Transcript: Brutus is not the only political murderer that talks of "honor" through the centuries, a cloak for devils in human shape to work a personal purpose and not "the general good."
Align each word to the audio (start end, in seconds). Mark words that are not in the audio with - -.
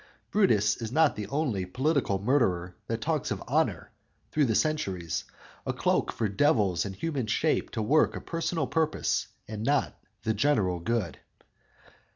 Brutus 0.31 0.77
is 0.81 0.91
not 0.91 1.15
the 1.15 1.27
only 1.27 1.63
political 1.63 2.17
murderer 2.17 2.75
that 2.87 3.01
talks 3.01 3.29
of 3.29 3.43
"honor" 3.47 3.91
through 4.31 4.45
the 4.45 4.55
centuries, 4.55 5.25
a 5.63 5.73
cloak 5.73 6.11
for 6.11 6.27
devils 6.27 6.85
in 6.85 6.93
human 6.93 7.27
shape 7.27 7.69
to 7.69 7.83
work 7.83 8.15
a 8.15 8.21
personal 8.21 8.65
purpose 8.65 9.27
and 9.47 9.61
not 9.63 9.95
"the 10.23 10.33
general 10.33 10.79
good." 10.79 11.19